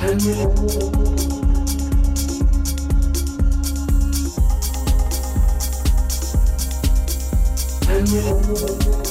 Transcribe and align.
Thank 0.00 0.22
you. 9.04 9.09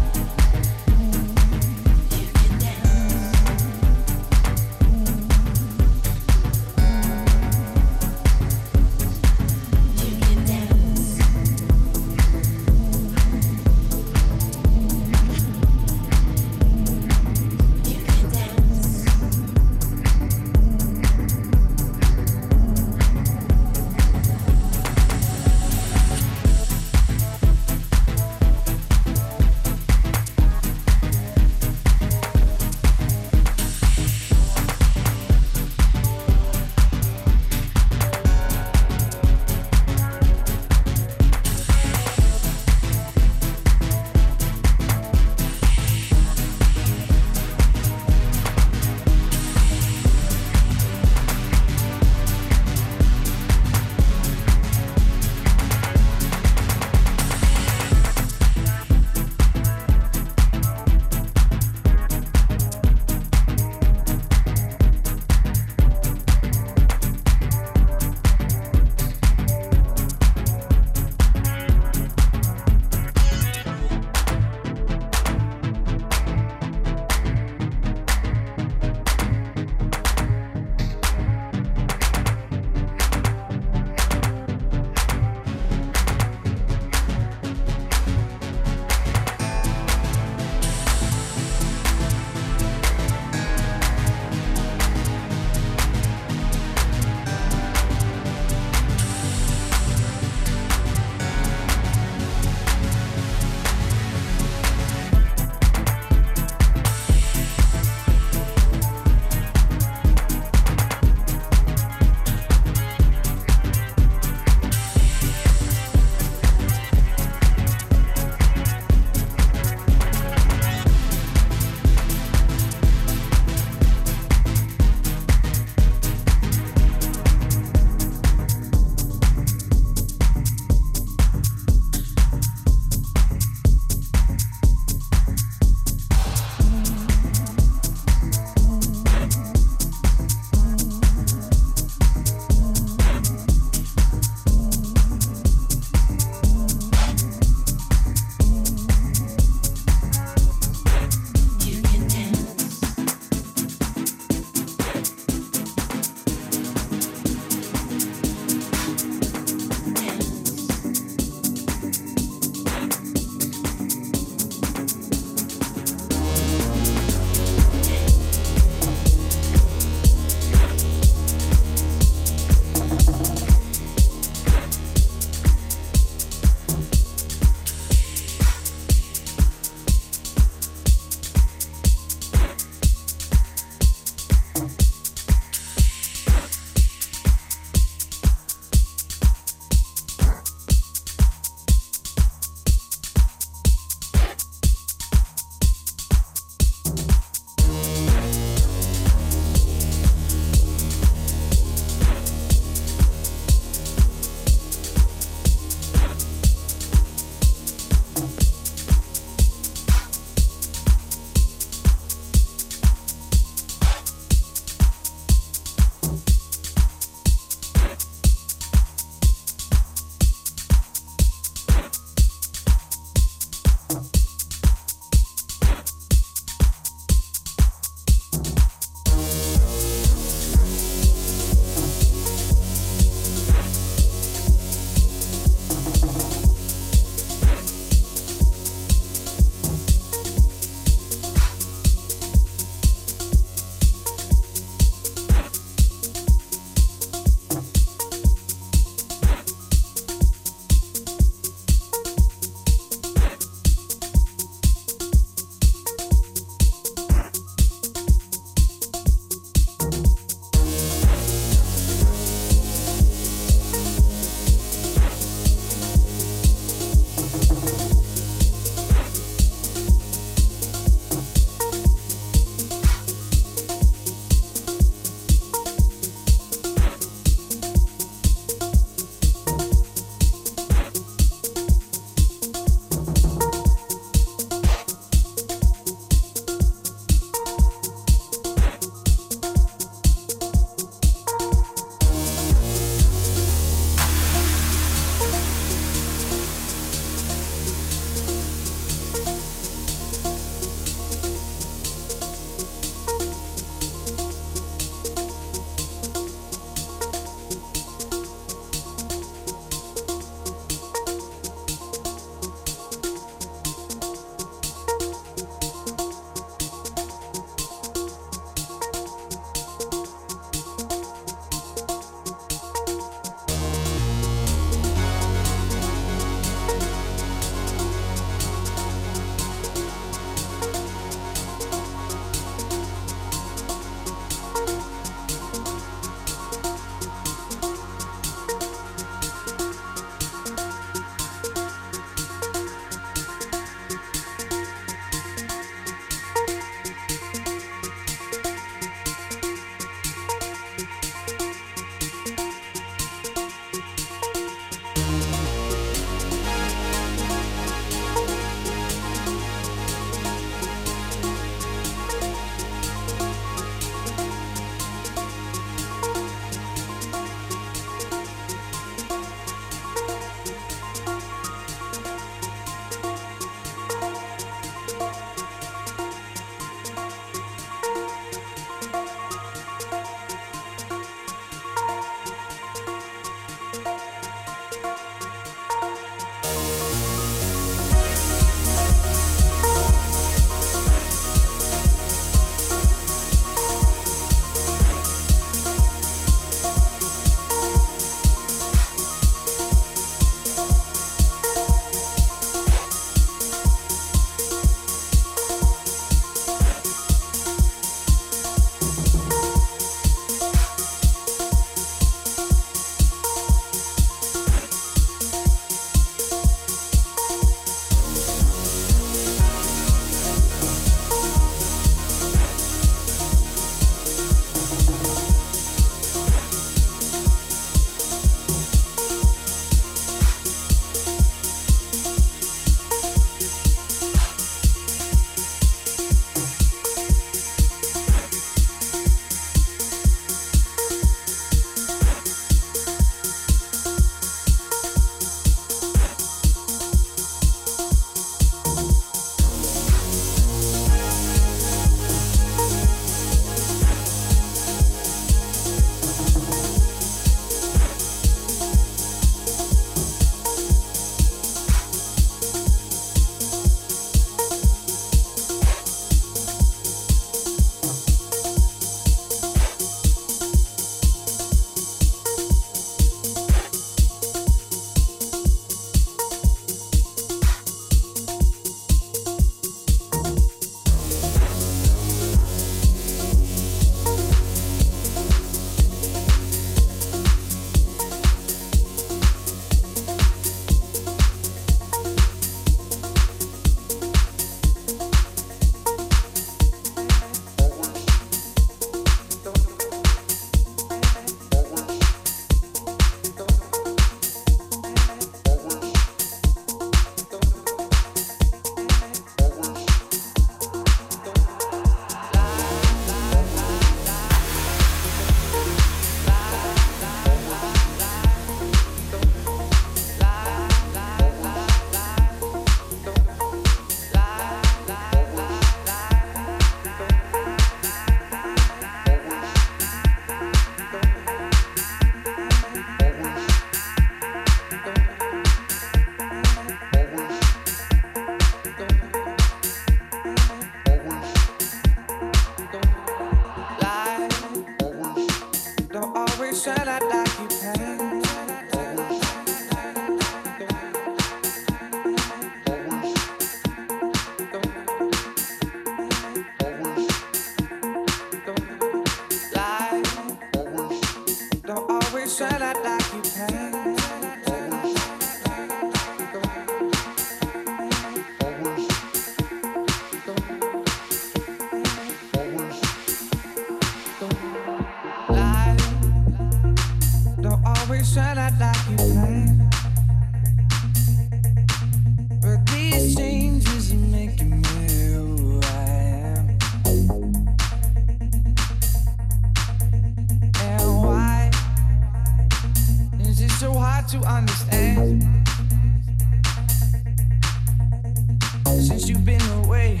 since 598.88 599.06
you've 599.06 599.24
been 599.24 599.42
away, 599.64 600.00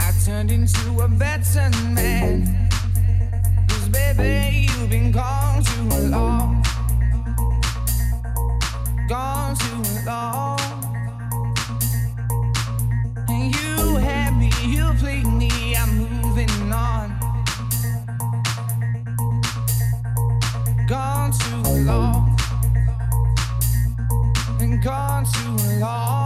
I 0.00 0.10
turned 0.24 0.50
into 0.50 1.00
a 1.00 1.06
better 1.06 1.70
man. 1.94 2.68
Cause 3.68 3.88
baby, 3.88 4.66
you've 4.66 4.90
been 4.90 5.12
gone 5.12 5.62
too 5.62 5.88
long. 6.10 6.64
Gone 9.08 9.54
too 9.54 9.82
long. 10.04 10.58
And 13.28 13.54
you 13.54 13.96
had 13.98 14.36
me, 14.36 14.50
you 14.64 14.92
played 14.98 15.28
me, 15.28 15.76
I'm 15.76 15.96
moving 15.96 16.72
on. 16.72 17.06
Gone 20.88 21.30
too 21.30 21.62
long. 21.84 22.36
And 24.60 24.82
gone 24.82 25.24
too 25.24 25.78
long. 25.78 26.25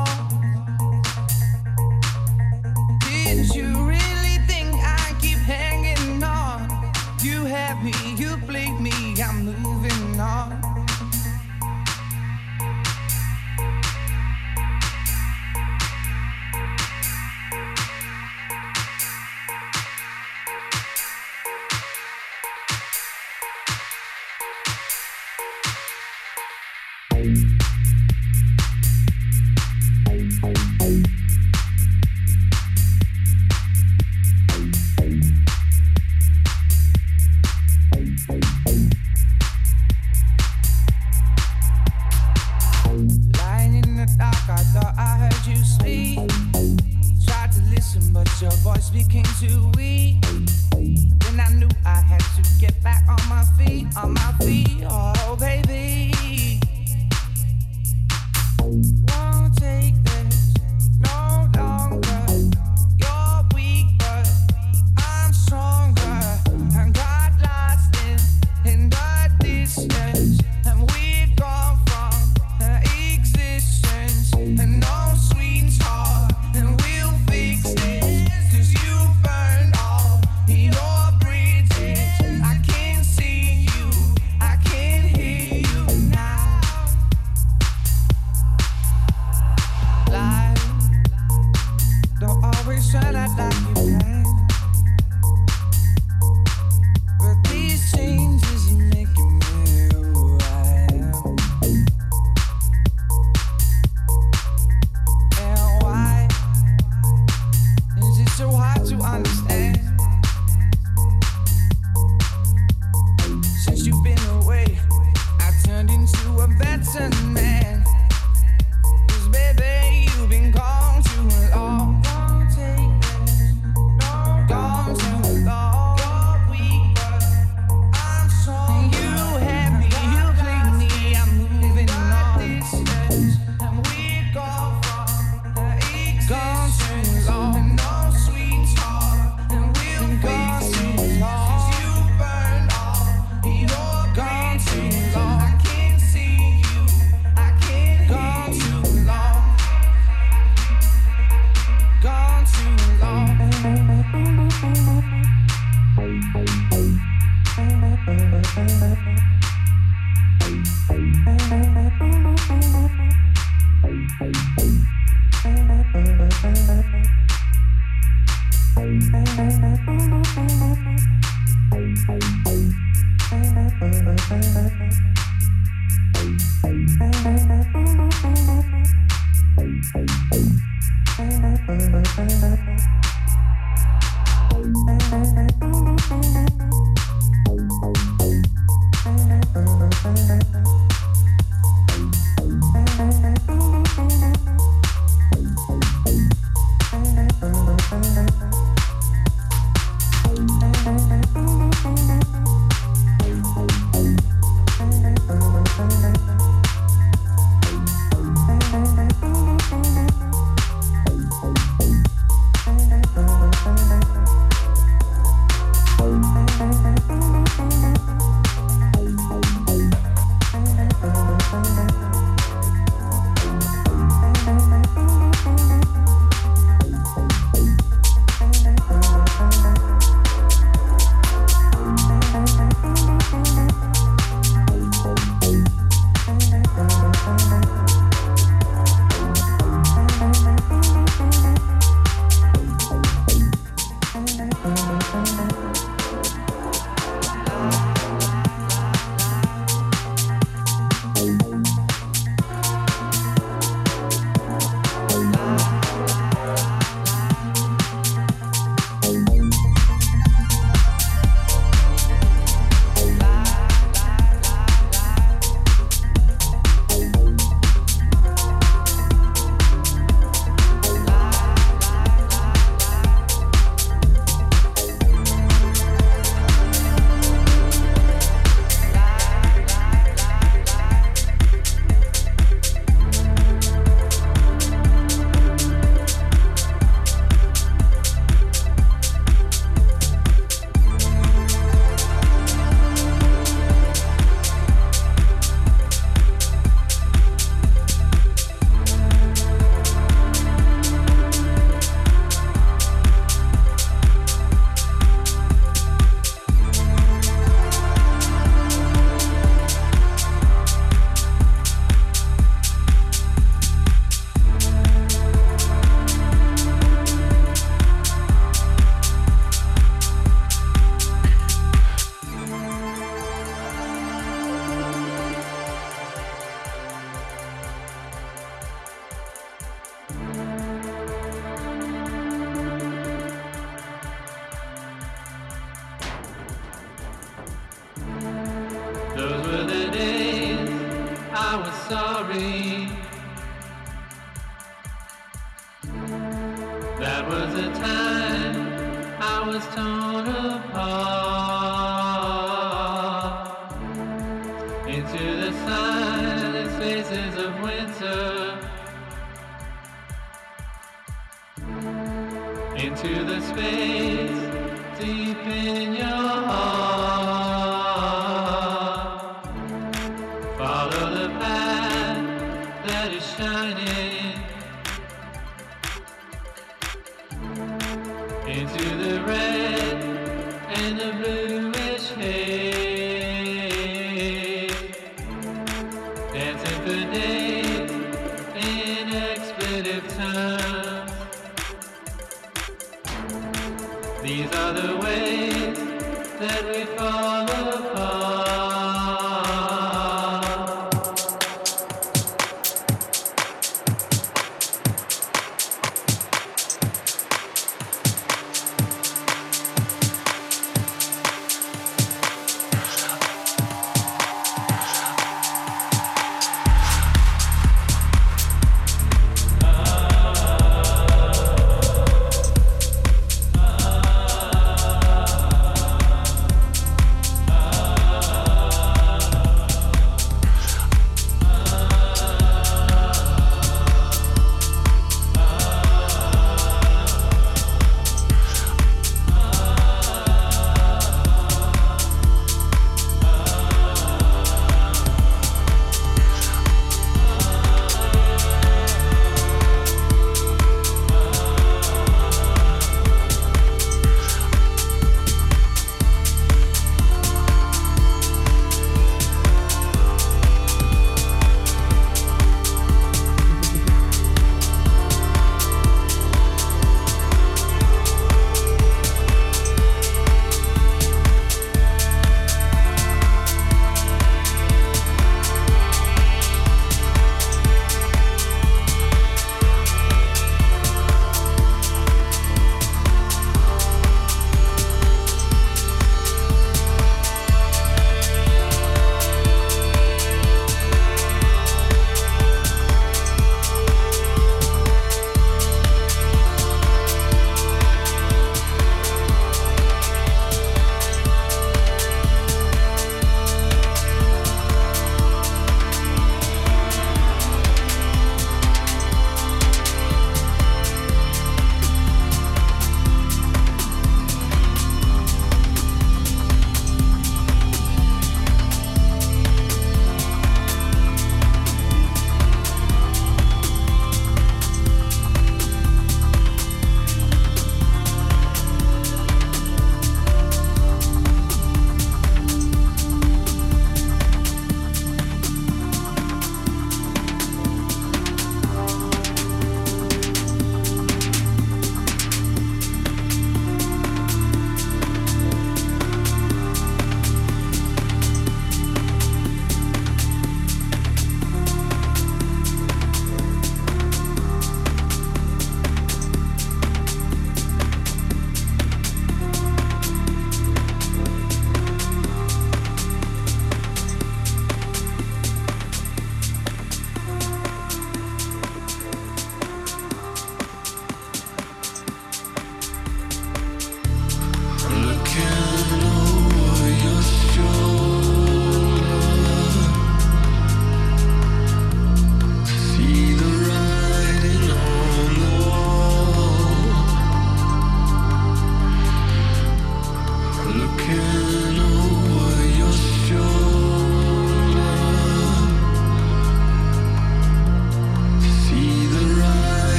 Then 396.40 396.68
we 396.68 396.84
follow 396.96 397.89